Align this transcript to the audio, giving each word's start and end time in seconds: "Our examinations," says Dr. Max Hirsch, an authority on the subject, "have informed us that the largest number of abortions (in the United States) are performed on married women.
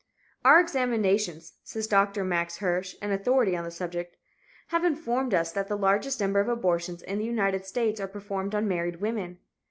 "Our 0.43 0.59
examinations," 0.59 1.53
says 1.63 1.85
Dr. 1.85 2.23
Max 2.23 2.57
Hirsch, 2.57 2.95
an 3.03 3.11
authority 3.11 3.55
on 3.55 3.63
the 3.65 3.69
subject, 3.69 4.17
"have 4.69 4.83
informed 4.83 5.35
us 5.35 5.51
that 5.51 5.67
the 5.67 5.77
largest 5.77 6.19
number 6.19 6.39
of 6.39 6.49
abortions 6.49 7.03
(in 7.03 7.19
the 7.19 7.25
United 7.25 7.67
States) 7.67 7.99
are 8.01 8.07
performed 8.07 8.55
on 8.55 8.67
married 8.67 8.99
women. 8.99 9.37